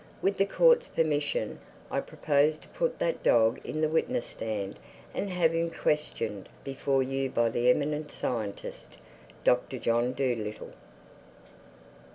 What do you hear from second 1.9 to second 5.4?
I propose to put that dog in the witness stand and